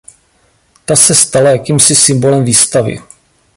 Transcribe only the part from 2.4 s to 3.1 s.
výstavy.